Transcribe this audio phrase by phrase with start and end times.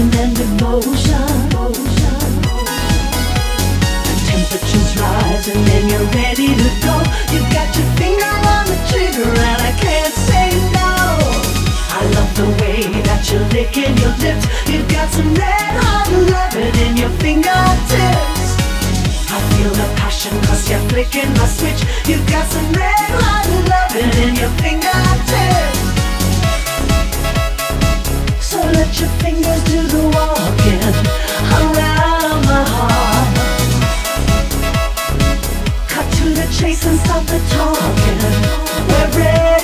[0.00, 1.28] and devotion.
[4.08, 6.96] The temperature's rising and you're ready to go.
[7.28, 10.92] You've got your finger on the trigger and I can't say no.
[11.92, 14.48] I love the way that you're licking your lips.
[14.72, 16.08] You've got some red hot
[16.80, 18.56] in your fingertips.
[19.28, 19.88] I feel the
[20.70, 21.84] you're flicking my switch.
[22.08, 24.99] You've got some red hot loving in your fingertips.
[37.48, 38.20] Talking.
[38.88, 39.59] We're ready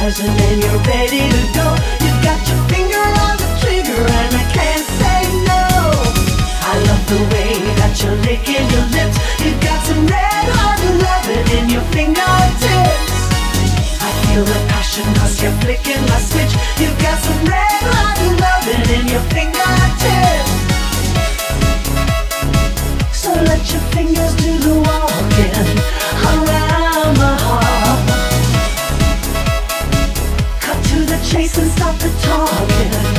[0.00, 1.66] rising and you're ready to go.
[2.00, 5.64] You've got your finger on the trigger and I can't say no.
[6.70, 9.16] I love the way that you're licking your lips.
[9.44, 13.16] You've got some red hot loving in your fingertips.
[14.00, 16.54] I feel the passion cause you're flicking my switch.
[16.80, 20.50] You've got some red hot loving in your fingertips.
[23.12, 25.69] So let your fingers do the walking
[31.40, 33.09] and stop the talking.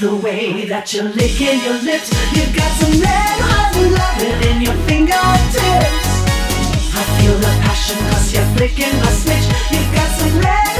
[0.00, 2.12] The way that you're licking your lips.
[2.36, 6.12] You've got some red hot loving in your fingertips.
[6.92, 9.46] I feel the passion cause you're flicking my switch.
[9.72, 10.75] You've got some red